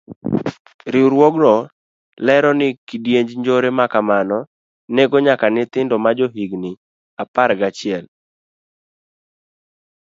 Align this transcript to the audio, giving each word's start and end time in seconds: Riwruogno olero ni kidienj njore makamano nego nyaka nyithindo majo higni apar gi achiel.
Riwruogno 0.93 1.51
olero 1.63 2.51
ni 2.59 2.67
kidienj 2.87 3.29
njore 3.41 3.69
makamano 3.77 4.37
nego 4.95 5.15
nyaka 5.25 5.45
nyithindo 5.53 5.95
majo 6.05 6.25
higni 6.35 6.71
apar 7.21 7.49
gi 7.59 7.65
achiel. 7.69 8.05